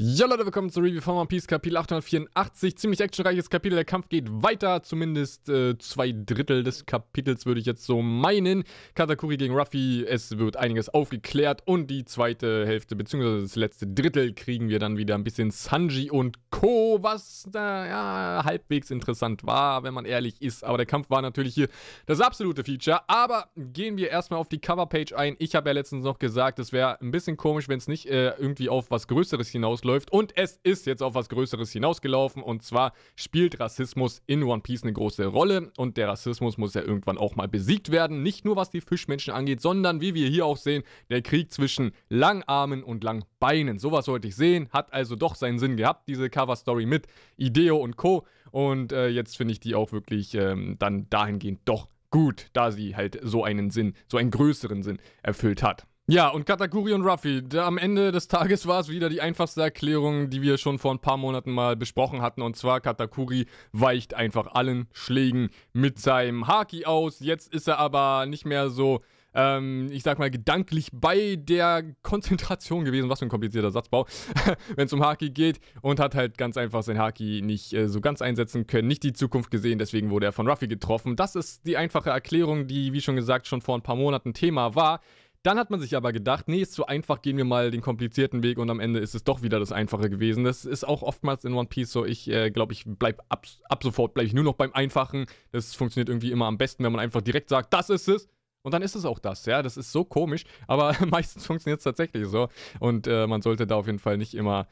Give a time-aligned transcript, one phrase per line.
[0.00, 2.78] Ja Leute, willkommen zur Review von One Piece Kapitel 884.
[2.78, 7.66] Ziemlich actionreiches Kapitel, der Kampf geht weiter, zumindest äh, zwei Drittel des Kapitels würde ich
[7.66, 8.62] jetzt so meinen.
[8.94, 14.34] Katakuri gegen Ruffy, es wird einiges aufgeklärt und die zweite Hälfte, beziehungsweise das letzte Drittel
[14.34, 19.82] kriegen wir dann wieder ein bisschen Sanji und Co., was da ja halbwegs interessant war,
[19.82, 20.62] wenn man ehrlich ist.
[20.62, 21.66] Aber der Kampf war natürlich hier
[22.06, 23.00] das absolute Feature.
[23.08, 25.34] Aber gehen wir erstmal auf die Coverpage ein.
[25.40, 28.28] Ich habe ja letztens noch gesagt, es wäre ein bisschen komisch, wenn es nicht äh,
[28.38, 30.12] irgendwie auf was Größeres hinausläuft läuft.
[30.12, 32.42] Und es ist jetzt auf was Größeres hinausgelaufen.
[32.42, 35.72] Und zwar spielt Rassismus in One Piece eine große Rolle.
[35.76, 38.22] Und der Rassismus muss ja irgendwann auch mal besiegt werden.
[38.22, 41.92] Nicht nur was die Fischmenschen angeht, sondern wie wir hier auch sehen, der Krieg zwischen
[42.08, 43.78] Langarmen und Langbeinen.
[43.78, 44.68] Sowas sollte ich sehen.
[44.70, 48.26] Hat also doch seinen Sinn gehabt, diese Cover-Story mit Ideo und Co.
[48.50, 52.96] Und äh, jetzt finde ich die auch wirklich ähm, dann dahingehend doch gut, da sie
[52.96, 55.86] halt so einen Sinn, so einen größeren Sinn erfüllt hat.
[56.10, 57.42] Ja, und Katakuri und Ruffy.
[57.58, 61.00] Am Ende des Tages war es wieder die einfachste Erklärung, die wir schon vor ein
[61.00, 62.40] paar Monaten mal besprochen hatten.
[62.40, 67.20] Und zwar, Katakuri weicht einfach allen Schlägen mit seinem Haki aus.
[67.20, 69.02] Jetzt ist er aber nicht mehr so,
[69.34, 73.10] ähm, ich sag mal, gedanklich bei der Konzentration gewesen.
[73.10, 74.06] Was für ein komplizierter Satzbau,
[74.76, 75.60] wenn es um Haki geht.
[75.82, 79.12] Und hat halt ganz einfach sein Haki nicht äh, so ganz einsetzen können, nicht die
[79.12, 79.78] Zukunft gesehen.
[79.78, 81.16] Deswegen wurde er von Ruffy getroffen.
[81.16, 84.74] Das ist die einfache Erklärung, die, wie schon gesagt, schon vor ein paar Monaten Thema
[84.74, 85.02] war.
[85.48, 88.42] Dann hat man sich aber gedacht, nee, ist zu einfach, gehen wir mal den komplizierten
[88.42, 90.44] Weg und am Ende ist es doch wieder das Einfache gewesen.
[90.44, 92.04] Das ist auch oftmals in One Piece so.
[92.04, 95.24] Ich äh, glaube, ich bleibe ab, ab sofort bleib ich nur noch beim Einfachen.
[95.50, 98.28] Das funktioniert irgendwie immer am besten, wenn man einfach direkt sagt, das ist es.
[98.60, 99.62] Und dann ist es auch das, ja.
[99.62, 102.50] Das ist so komisch, aber meistens funktioniert es tatsächlich so.
[102.78, 104.68] Und äh, man sollte da auf jeden Fall nicht immer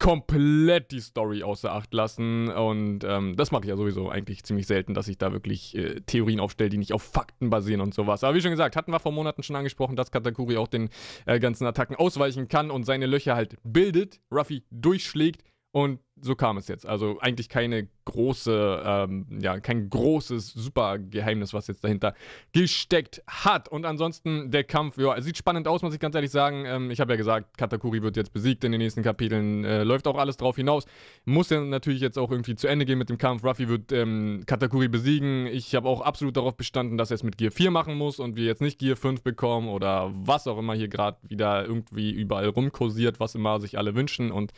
[0.00, 2.48] komplett die Story außer Acht lassen.
[2.48, 6.00] Und ähm, das mache ich ja sowieso eigentlich ziemlich selten, dass ich da wirklich äh,
[6.00, 8.24] Theorien aufstelle, die nicht auf Fakten basieren und sowas.
[8.24, 10.88] Aber wie schon gesagt, hatten wir vor Monaten schon angesprochen, dass Katakuri auch den
[11.26, 16.56] äh, ganzen Attacken ausweichen kann und seine Löcher halt bildet, Ruffy durchschlägt und so kam
[16.56, 16.86] es jetzt.
[16.86, 22.14] Also eigentlich keine große, ähm, ja, kein großes Supergeheimnis, was jetzt dahinter
[22.52, 23.68] gesteckt hat.
[23.68, 26.64] Und ansonsten der Kampf, ja, sieht spannend aus, muss ich ganz ehrlich sagen.
[26.66, 29.64] Ähm, ich habe ja gesagt, Katakuri wird jetzt besiegt in den nächsten Kapiteln.
[29.64, 30.86] Äh, läuft auch alles drauf hinaus.
[31.24, 33.44] Muss ja natürlich jetzt auch irgendwie zu Ende gehen mit dem Kampf.
[33.44, 35.46] Ruffy wird ähm, Katakuri besiegen.
[35.46, 38.36] Ich habe auch absolut darauf bestanden, dass er es mit Gear 4 machen muss und
[38.36, 42.48] wir jetzt nicht Gear 5 bekommen oder was auch immer hier gerade wieder irgendwie überall
[42.48, 44.52] rumkursiert, was immer sich alle wünschen und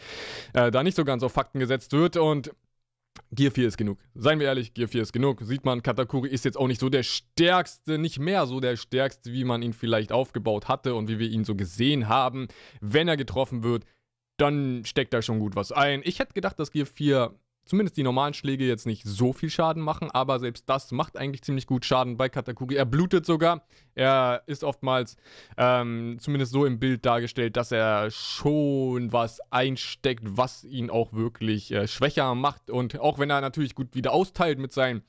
[0.55, 2.51] äh, da nicht so ganz auf Fakten Fakten gesetzt wird und
[3.31, 3.99] Gear 4 ist genug.
[4.15, 5.43] Seien wir ehrlich, Gear 4 ist genug.
[5.43, 9.33] Sieht man, Katakuri ist jetzt auch nicht so der stärkste, nicht mehr so der stärkste,
[9.33, 12.49] wie man ihn vielleicht aufgebaut hatte und wie wir ihn so gesehen haben.
[12.81, 13.85] Wenn er getroffen wird,
[14.39, 16.01] dann steckt da schon gut was ein.
[16.05, 19.83] Ich hätte gedacht, dass Gear 4 zumindest die normalen Schläge jetzt nicht so viel Schaden
[19.83, 22.75] machen, aber selbst das macht eigentlich ziemlich gut Schaden bei Katakuri.
[22.77, 23.63] Er blutet sogar.
[23.95, 25.17] Er ist oftmals
[25.57, 31.71] ähm, zumindest so im Bild dargestellt, dass er schon was einsteckt, was ihn auch wirklich
[31.73, 32.71] äh, schwächer macht.
[32.71, 35.03] Und auch wenn er natürlich gut wieder austeilt mit seinen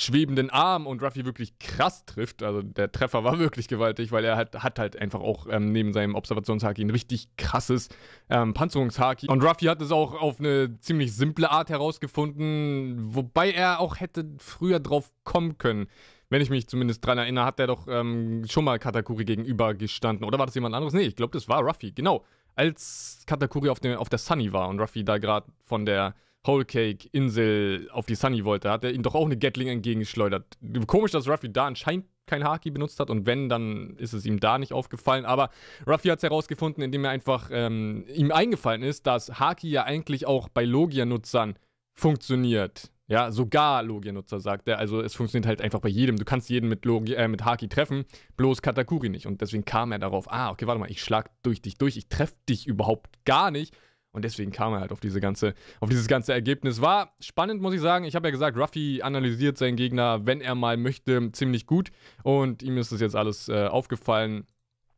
[0.00, 2.44] schwebenden Arm und Ruffy wirklich krass trifft.
[2.44, 5.92] Also der Treffer war wirklich gewaltig, weil er hat, hat halt einfach auch ähm, neben
[5.92, 7.88] seinem Observationshaki ein richtig krasses
[8.30, 9.26] ähm, Panzerungshaki.
[9.28, 14.24] Und Ruffy hat es auch auf eine ziemlich simple Art herausgefunden, wobei er auch hätte
[14.38, 15.88] früher drauf kommen können.
[16.30, 20.24] Wenn ich mich zumindest dran erinnere, hat er doch ähm, schon mal Katakuri gegenüber gestanden.
[20.24, 20.94] Oder war das jemand anderes?
[20.94, 21.90] Nee, ich glaube, das war Ruffy.
[21.90, 22.24] Genau.
[22.54, 26.14] Als Katakuri auf, auf der Sunny war und Ruffy da gerade von der
[26.46, 30.58] Whole Cake Insel auf die Sunny wollte, hat er ihm doch auch eine Gatling entgegengeschleudert.
[30.86, 34.38] Komisch, dass Ruffy da anscheinend kein Haki benutzt hat und wenn, dann ist es ihm
[34.38, 35.24] da nicht aufgefallen.
[35.24, 35.50] Aber
[35.86, 40.26] Ruffy hat es herausgefunden, indem er einfach ähm, ihm eingefallen ist, dass Haki ja eigentlich
[40.26, 41.58] auch bei Logia-Nutzern
[41.98, 42.90] funktioniert.
[43.10, 44.78] Ja, sogar Logia-Nutzer sagt er.
[44.78, 46.16] Also es funktioniert halt einfach bei jedem.
[46.16, 48.04] Du kannst jeden mit, Logia, äh, mit Haki treffen,
[48.36, 49.26] bloß Katakuri nicht.
[49.26, 52.08] Und deswegen kam er darauf, ah, okay, warte mal, ich schlag durch dich durch, ich
[52.10, 53.74] treffe dich überhaupt gar nicht.
[54.18, 56.80] Und deswegen kam er halt auf, diese ganze, auf dieses ganze Ergebnis.
[56.80, 58.04] War spannend, muss ich sagen.
[58.04, 61.90] Ich habe ja gesagt, Ruffy analysiert seinen Gegner, wenn er mal möchte, ziemlich gut.
[62.24, 64.44] Und ihm ist das jetzt alles äh, aufgefallen.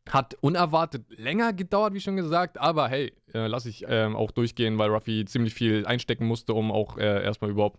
[0.09, 4.79] Hat unerwartet länger gedauert, wie schon gesagt, aber hey, äh, lasse ich äh, auch durchgehen,
[4.79, 7.79] weil Ruffy ziemlich viel einstecken musste, um auch äh, erstmal überhaupt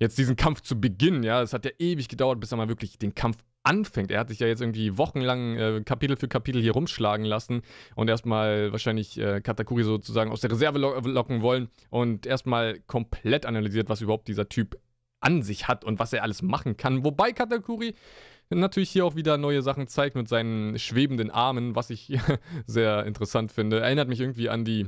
[0.00, 1.22] jetzt diesen Kampf zu beginnen.
[1.22, 4.10] Ja, es hat ja ewig gedauert, bis er mal wirklich den Kampf anfängt.
[4.10, 7.62] Er hat sich ja jetzt irgendwie wochenlang äh, Kapitel für Kapitel hier rumschlagen lassen
[7.94, 13.46] und erstmal wahrscheinlich äh, Katakuri sozusagen aus der Reserve lo locken wollen und erstmal komplett
[13.46, 14.78] analysiert, was überhaupt dieser Typ
[15.20, 17.04] an sich hat und was er alles machen kann.
[17.04, 17.94] Wobei Katakuri
[18.50, 22.18] natürlich hier auch wieder neue Sachen zeigt mit seinen schwebenden Armen, was ich
[22.66, 23.80] sehr interessant finde.
[23.80, 24.86] Erinnert mich irgendwie an die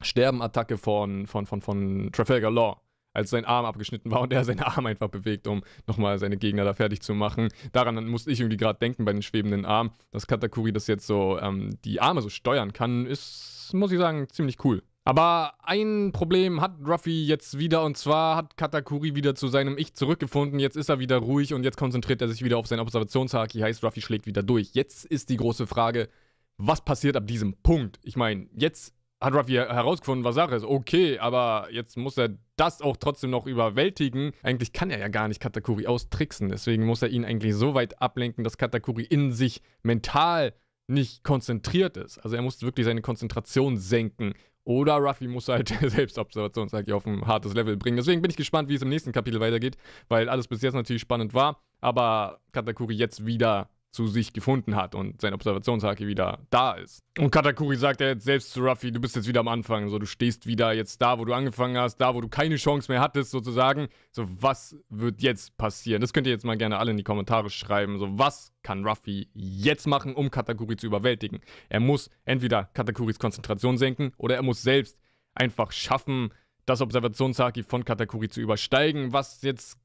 [0.00, 2.81] Sterbenattacke von, von, von, von Trafalgar Law
[3.12, 6.64] als sein Arm abgeschnitten war und er seinen Arm einfach bewegt, um nochmal seine Gegner
[6.64, 7.48] da fertig zu machen.
[7.72, 11.38] Daran musste ich irgendwie gerade denken bei den schwebenden Armen, dass Katakuri das jetzt so,
[11.38, 14.82] ähm, die Arme so steuern kann, ist, muss ich sagen, ziemlich cool.
[15.04, 19.94] Aber ein Problem hat Ruffy jetzt wieder und zwar hat Katakuri wieder zu seinem Ich
[19.94, 20.60] zurückgefunden.
[20.60, 23.58] Jetzt ist er wieder ruhig und jetzt konzentriert er sich wieder auf sein Observationshaki.
[23.58, 24.74] Heißt, Ruffy schlägt wieder durch.
[24.74, 26.08] Jetzt ist die große Frage,
[26.56, 27.98] was passiert ab diesem Punkt?
[28.04, 30.64] Ich meine, jetzt hat Ruffy herausgefunden, was Sache ist.
[30.64, 34.32] Okay, aber jetzt muss er das auch trotzdem noch überwältigen.
[34.42, 36.48] Eigentlich kann er ja gar nicht Katakuri austricksen.
[36.48, 40.52] Deswegen muss er ihn eigentlich so weit ablenken, dass Katakuri in sich mental
[40.88, 42.18] nicht konzentriert ist.
[42.18, 44.34] Also er muss wirklich seine Konzentration senken.
[44.64, 47.96] Oder Ruffy muss halt Selbstobservation, sag ich, auf ein hartes Level bringen.
[47.96, 49.76] Deswegen bin ich gespannt, wie es im nächsten Kapitel weitergeht,
[50.08, 54.94] weil alles bis jetzt natürlich spannend war, aber Katakuri jetzt wieder zu sich gefunden hat
[54.94, 57.04] und sein Observationshaki wieder da ist.
[57.18, 59.98] Und Katakuri sagt ja jetzt selbst zu Ruffy, du bist jetzt wieder am Anfang, so
[59.98, 63.02] du stehst wieder jetzt da, wo du angefangen hast, da, wo du keine Chance mehr
[63.02, 63.88] hattest, sozusagen.
[64.10, 66.00] So, was wird jetzt passieren?
[66.00, 67.98] Das könnt ihr jetzt mal gerne alle in die Kommentare schreiben.
[67.98, 71.40] So, was kann Ruffy jetzt machen, um Katakuri zu überwältigen?
[71.68, 74.98] Er muss entweder Katakuris Konzentration senken oder er muss selbst
[75.34, 76.32] einfach schaffen,
[76.64, 79.76] das Observationshaki von Katakuri zu übersteigen, was jetzt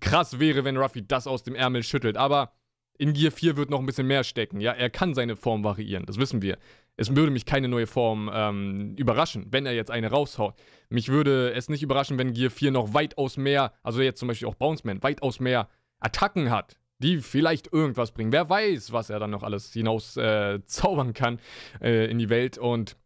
[0.00, 2.16] krass wäre, wenn Ruffy das aus dem Ärmel schüttelt.
[2.16, 2.52] Aber
[3.00, 4.60] in Gear 4 wird noch ein bisschen mehr stecken.
[4.60, 6.58] Ja, er kann seine Form variieren, das wissen wir.
[6.98, 10.54] Es würde mich keine neue Form ähm, überraschen, wenn er jetzt eine raushaut.
[10.90, 14.48] Mich würde es nicht überraschen, wenn Gear 4 noch weitaus mehr, also jetzt zum Beispiel
[14.48, 18.32] auch Bounceman, weitaus mehr Attacken hat, die vielleicht irgendwas bringen.
[18.32, 21.40] Wer weiß, was er dann noch alles hinaus äh, zaubern kann
[21.80, 22.58] äh, in die Welt.
[22.58, 22.98] Und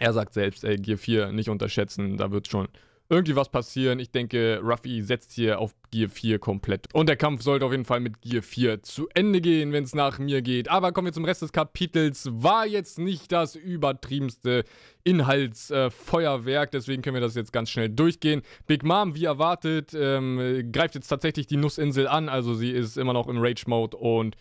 [0.00, 2.66] er sagt selbst, ey, Gear 4 nicht unterschätzen, da wird schon
[3.10, 3.98] irgendwie was passieren.
[3.98, 6.86] Ich denke, Ruffy setzt hier auf Gear 4 komplett.
[6.92, 9.94] Und der Kampf sollte auf jeden Fall mit Gear 4 zu Ende gehen, wenn es
[9.94, 10.68] nach mir geht.
[10.68, 12.28] Aber kommen wir zum Rest des Kapitels.
[12.30, 14.64] War jetzt nicht das übertriebenste
[15.04, 18.42] Inhaltsfeuerwerk, äh, deswegen können wir das jetzt ganz schnell durchgehen.
[18.66, 22.28] Big Mom, wie erwartet, ähm, greift jetzt tatsächlich die Nussinsel an.
[22.28, 24.36] Also sie ist immer noch im Rage-Mode und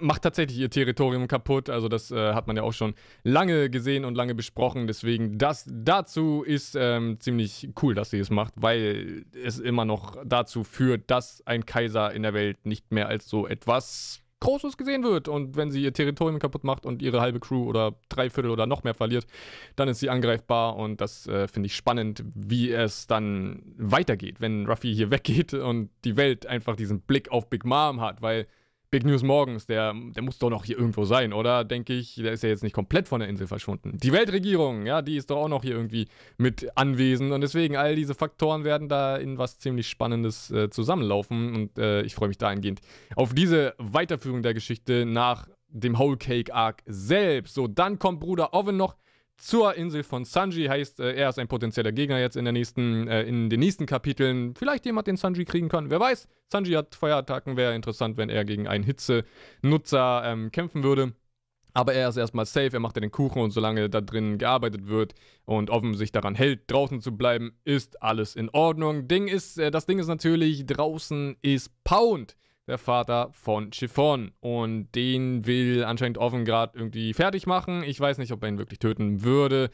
[0.00, 1.70] macht tatsächlich ihr Territorium kaputt.
[1.70, 2.94] Also das äh, hat man ja auch schon
[3.24, 4.86] lange gesehen und lange besprochen.
[4.86, 10.16] Deswegen das dazu ist ähm, ziemlich cool, dass sie es macht, weil es immer noch
[10.24, 15.04] dazu führt, dass ein Kaiser in der Welt nicht mehr als so etwas Großes gesehen
[15.04, 15.28] wird.
[15.28, 18.66] Und wenn sie ihr Territorium kaputt macht und ihre halbe Crew oder drei Viertel oder
[18.66, 19.26] noch mehr verliert,
[19.76, 20.76] dann ist sie angreifbar.
[20.76, 25.90] Und das äh, finde ich spannend, wie es dann weitergeht, wenn Ruffy hier weggeht und
[26.04, 28.46] die Welt einfach diesen Blick auf Big Mom hat, weil
[28.90, 31.64] Big News Morgens, der, der muss doch noch hier irgendwo sein, oder?
[31.64, 33.96] Denke ich, der ist ja jetzt nicht komplett von der Insel verschwunden.
[33.96, 36.08] Die Weltregierung, ja, die ist doch auch noch hier irgendwie
[36.38, 41.54] mit anwesend und deswegen all diese Faktoren werden da in was ziemlich Spannendes äh, zusammenlaufen
[41.54, 42.80] und äh, ich freue mich dahingehend
[43.14, 47.54] auf diese Weiterführung der Geschichte nach dem Whole Cake Arc selbst.
[47.54, 48.96] So, dann kommt Bruder Oven noch
[49.40, 50.66] zur Insel von Sanji.
[50.66, 53.86] Heißt, äh, er ist ein potenzieller Gegner jetzt in, der nächsten, äh, in den nächsten
[53.86, 54.54] Kapiteln.
[54.54, 55.90] Vielleicht jemand, den Sanji kriegen kann.
[55.90, 56.28] Wer weiß.
[56.52, 57.56] Sanji hat Feuerattacken.
[57.56, 61.14] Wäre interessant, wenn er gegen einen Hitzenutzer ähm, kämpfen würde.
[61.72, 64.88] Aber er ist erstmal safe, er macht ja den Kuchen und solange da drin gearbeitet
[64.88, 65.14] wird
[65.44, 69.06] und offen sich daran hält, draußen zu bleiben, ist alles in Ordnung.
[69.06, 72.36] Ding ist, äh, das Ding ist natürlich, draußen ist Pound
[72.70, 74.32] der Vater von Chiffon.
[74.40, 77.82] Und den will anscheinend Offen gerade irgendwie fertig machen.
[77.82, 79.70] Ich weiß nicht, ob er ihn wirklich töten würde.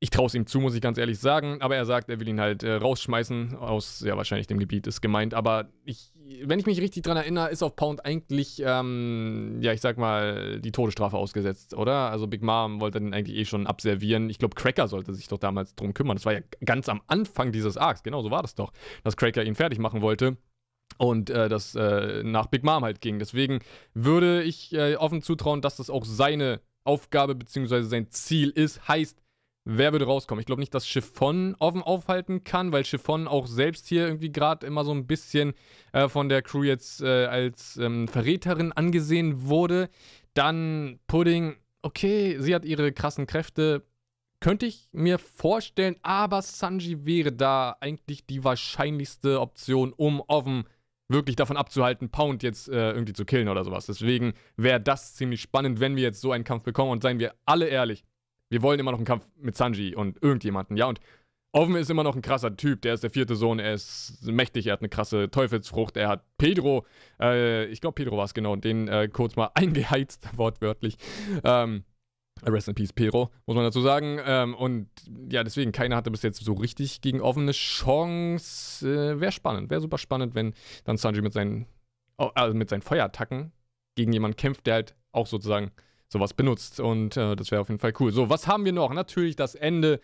[0.00, 1.60] Ich traue es ihm zu, muss ich ganz ehrlich sagen.
[1.60, 3.56] Aber er sagt, er will ihn halt äh, rausschmeißen.
[3.56, 5.34] Aus, ja, wahrscheinlich dem Gebiet ist gemeint.
[5.34, 6.12] Aber ich,
[6.44, 10.60] wenn ich mich richtig dran erinnere, ist auf Pound eigentlich, ähm, ja, ich sag mal,
[10.60, 12.10] die Todesstrafe ausgesetzt, oder?
[12.10, 14.28] Also Big Mom wollte den eigentlich eh schon abservieren.
[14.28, 16.16] Ich glaube, Cracker sollte sich doch damals drum kümmern.
[16.16, 18.02] Das war ja ganz am Anfang dieses Arcs.
[18.02, 18.72] Genau so war das doch,
[19.04, 20.36] dass Cracker ihn fertig machen wollte
[20.98, 23.18] und äh, das äh, nach Big Mom halt ging.
[23.18, 23.60] Deswegen
[23.94, 27.82] würde ich äh, offen zutrauen, dass das auch seine Aufgabe bzw.
[27.82, 28.88] sein Ziel ist.
[28.88, 29.22] Heißt,
[29.64, 30.40] wer würde rauskommen?
[30.40, 34.66] Ich glaube nicht, dass Chiffon offen aufhalten kann, weil Chiffon auch selbst hier irgendwie gerade
[34.66, 35.54] immer so ein bisschen
[35.92, 39.88] äh, von der Crew jetzt äh, als ähm, Verräterin angesehen wurde.
[40.34, 43.84] Dann Pudding, okay, sie hat ihre krassen Kräfte.
[44.40, 50.64] Könnte ich mir vorstellen, aber Sanji wäre da eigentlich die wahrscheinlichste Option, um offen
[51.12, 53.86] wirklich davon abzuhalten, Pound jetzt äh, irgendwie zu killen oder sowas.
[53.86, 56.90] Deswegen wäre das ziemlich spannend, wenn wir jetzt so einen Kampf bekommen.
[56.90, 58.04] Und seien wir alle ehrlich,
[58.50, 60.86] wir wollen immer noch einen Kampf mit Sanji und irgendjemanden, ja.
[60.86, 61.00] Und
[61.54, 62.80] Oven ist immer noch ein krasser Typ.
[62.82, 63.58] Der ist der vierte Sohn.
[63.58, 64.66] Er ist mächtig.
[64.66, 65.98] Er hat eine krasse Teufelsfrucht.
[65.98, 66.86] Er hat Pedro,
[67.20, 70.96] äh, ich glaube Pedro war es genau, den äh, kurz mal eingeheizt, wortwörtlich.
[71.44, 71.84] Ähm,
[72.50, 74.18] Rest in Peace, Pedro, muss man dazu sagen.
[74.24, 74.88] Ähm, und
[75.30, 78.86] ja, deswegen, keiner hatte bis jetzt so richtig gegen offene Chance.
[78.88, 81.66] Äh, wäre spannend, wäre super spannend, wenn dann Sanji mit seinen,
[82.16, 83.52] also mit seinen Feuerattacken
[83.94, 85.70] gegen jemanden kämpft, der halt auch sozusagen
[86.08, 86.80] sowas benutzt.
[86.80, 88.12] Und äh, das wäre auf jeden Fall cool.
[88.12, 88.92] So, was haben wir noch?
[88.92, 90.00] Natürlich das Ende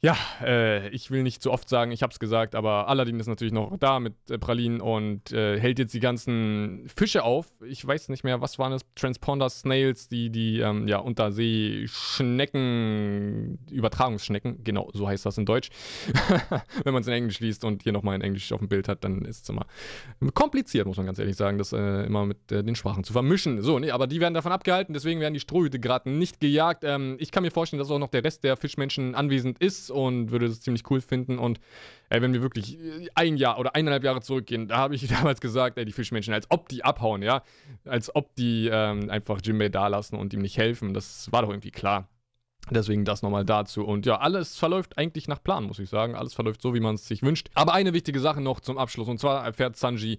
[0.00, 3.52] Ja, äh, ich will nicht zu oft sagen, ich hab's gesagt, aber Aladdin ist natürlich
[3.52, 7.48] noch da mit äh, Pralinen und äh, hält jetzt die ganzen Fische auf.
[7.66, 8.82] Ich weiß nicht mehr, was waren das?
[8.94, 15.70] Transponder Snails, die, die, ähm, ja, Unterseeschnecken, Übertragungsschnecken, genau, so heißt das in Deutsch.
[16.84, 19.02] Wenn man es in Englisch liest und hier nochmal in Englisch auf dem Bild hat,
[19.02, 19.66] dann ist es immer
[20.32, 23.62] kompliziert, muss man ganz ehrlich sagen, das äh, immer mit äh, den Sprachen zu vermischen.
[23.62, 26.84] So, nee, aber die werden davon abgehalten, deswegen werden die Strohhüte gerade nicht gejagt.
[26.84, 30.30] Ähm, ich kann mir vorstellen, dass auch noch der Rest der Fischmenschen anwesend ist und
[30.30, 31.38] würde das ziemlich cool finden.
[31.38, 31.60] Und
[32.08, 32.78] ey, wenn wir wirklich
[33.14, 36.46] ein Jahr oder eineinhalb Jahre zurückgehen, da habe ich damals gesagt, ey, die Fischmenschen, als
[36.50, 37.42] ob die abhauen, ja.
[37.84, 40.94] Als ob die ähm, einfach Jimbei da lassen und ihm nicht helfen.
[40.94, 42.08] Das war doch irgendwie klar.
[42.70, 43.84] Deswegen das nochmal dazu.
[43.84, 46.14] Und ja, alles verläuft eigentlich nach Plan, muss ich sagen.
[46.14, 47.48] Alles verläuft so, wie man es sich wünscht.
[47.54, 49.08] Aber eine wichtige Sache noch zum Abschluss.
[49.08, 50.18] Und zwar erfährt Sanji,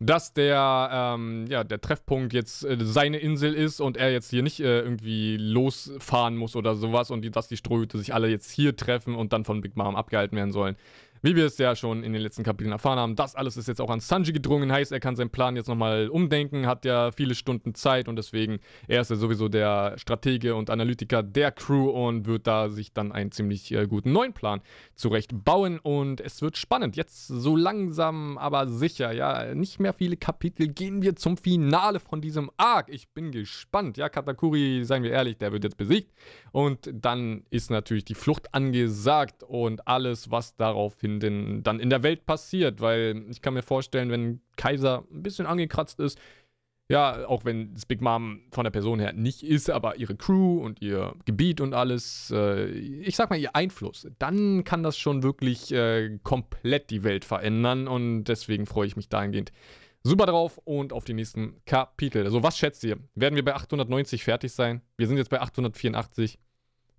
[0.00, 4.42] dass der, ähm, ja, der Treffpunkt jetzt äh, seine Insel ist und er jetzt hier
[4.42, 8.50] nicht äh, irgendwie losfahren muss oder sowas und die, dass die Strohhüte sich alle jetzt
[8.50, 10.76] hier treffen und dann von Big Mom abgehalten werden sollen.
[11.22, 13.82] Wie wir es ja schon in den letzten Kapiteln erfahren haben, das alles ist jetzt
[13.82, 17.34] auch an Sanji gedrungen, heißt, er kann seinen Plan jetzt nochmal umdenken, hat ja viele
[17.34, 18.58] Stunden Zeit und deswegen,
[18.88, 23.12] er ist ja sowieso der Stratege und Analytiker der Crew und wird da sich dann
[23.12, 24.62] einen ziemlich äh, guten neuen Plan
[24.94, 26.96] zurecht bauen und es wird spannend.
[26.96, 32.22] Jetzt so langsam, aber sicher, ja, nicht mehr viele Kapitel, gehen wir zum Finale von
[32.22, 32.88] diesem Arc.
[32.88, 36.14] Ich bin gespannt, ja, Katakuri, seien wir ehrlich, der wird jetzt besiegt.
[36.52, 41.90] Und dann ist natürlich die Flucht angesagt und alles, was daraufhin in den, dann in
[41.90, 46.18] der Welt passiert, weil ich kann mir vorstellen, wenn Kaiser ein bisschen angekratzt ist,
[46.90, 50.58] ja, auch wenn das Big Mom von der Person her nicht ist, aber ihre Crew
[50.58, 55.22] und ihr Gebiet und alles, äh, ich sag mal ihr Einfluss, dann kann das schon
[55.22, 59.52] wirklich äh, komplett die Welt verändern und deswegen freue ich mich dahingehend
[60.02, 62.24] super drauf und auf die nächsten Kapitel.
[62.24, 62.98] Also was schätzt ihr?
[63.14, 64.82] Werden wir bei 890 fertig sein?
[64.96, 66.38] Wir sind jetzt bei 884.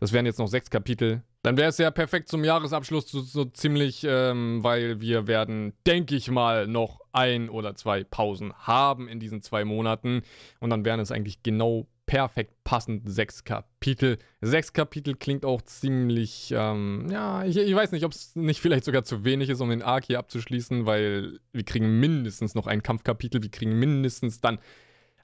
[0.01, 1.21] Das wären jetzt noch sechs Kapitel.
[1.43, 6.15] Dann wäre es ja perfekt zum Jahresabschluss so, so ziemlich, ähm, weil wir werden, denke
[6.15, 10.23] ich mal, noch ein oder zwei Pausen haben in diesen zwei Monaten.
[10.59, 14.17] Und dann wären es eigentlich genau perfekt passend sechs Kapitel.
[14.41, 18.85] Sechs Kapitel klingt auch ziemlich, ähm, ja, ich, ich, weiß nicht, ob es nicht vielleicht
[18.85, 22.81] sogar zu wenig ist, um den Arc hier abzuschließen, weil wir kriegen mindestens noch ein
[22.81, 24.57] Kampfkapitel, wir kriegen mindestens dann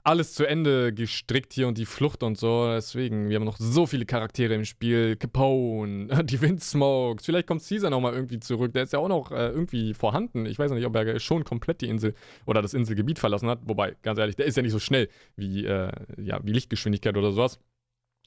[0.07, 2.65] alles zu Ende gestrickt hier und die Flucht und so.
[2.71, 5.17] Deswegen, wir haben noch so viele Charaktere im Spiel.
[5.17, 7.25] Capone, die Windsmokes.
[7.25, 8.71] Vielleicht kommt Caesar nochmal irgendwie zurück.
[8.71, 10.45] Der ist ja auch noch äh, irgendwie vorhanden.
[10.45, 12.13] Ich weiß nicht, ob er schon komplett die Insel
[12.45, 13.59] oder das Inselgebiet verlassen hat.
[13.65, 17.33] Wobei, ganz ehrlich, der ist ja nicht so schnell wie, äh, ja, wie Lichtgeschwindigkeit oder
[17.33, 17.59] sowas.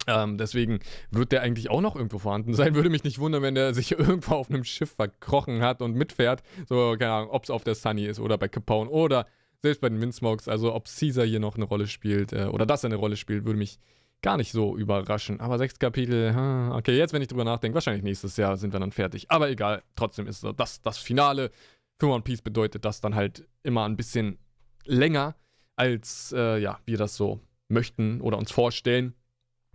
[0.06, 2.74] Ähm, deswegen wird der eigentlich auch noch irgendwo vorhanden sein.
[2.74, 6.42] Würde mich nicht wundern, wenn der sich irgendwo auf einem Schiff verkrochen hat und mitfährt.
[6.68, 9.26] So, keine Ahnung, ob es auf der Sunny ist oder bei Capone oder
[9.62, 12.84] selbst bei den Windsmokes, also ob Caesar hier noch eine Rolle spielt äh, oder dass
[12.84, 13.78] er eine Rolle spielt, würde mich
[14.22, 15.40] gar nicht so überraschen.
[15.40, 16.30] Aber sechs Kapitel,
[16.72, 19.30] okay, jetzt, wenn ich drüber nachdenke, wahrscheinlich nächstes Jahr sind wir dann fertig.
[19.30, 21.50] Aber egal, trotzdem ist das das Finale.
[21.98, 24.38] Für One Piece bedeutet das dann halt immer ein bisschen
[24.84, 25.36] länger,
[25.76, 29.14] als äh, ja, wir das so möchten oder uns vorstellen.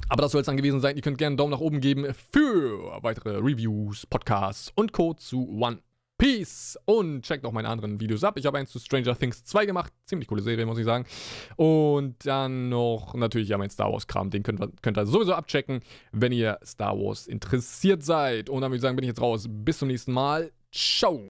[0.10, 0.96] Aber das soll es dann gewesen sein.
[0.96, 5.14] Ihr könnt gerne einen Daumen nach oben geben für weitere Reviews, Podcasts und Co.
[5.14, 5.80] zu One
[6.36, 8.38] Peace und checkt auch meine anderen Videos ab.
[8.38, 9.94] Ich habe eins zu Stranger Things 2 gemacht.
[10.06, 11.06] Ziemlich coole Serie, muss ich sagen.
[11.56, 14.30] Und dann noch natürlich ja mein Star Wars Kram.
[14.30, 18.50] Den könnt könnt ihr sowieso abchecken, wenn ihr Star Wars interessiert seid.
[18.50, 19.48] Und dann würde ich sagen, bin ich jetzt raus.
[19.50, 20.52] Bis zum nächsten Mal.
[20.72, 21.24] Ciao.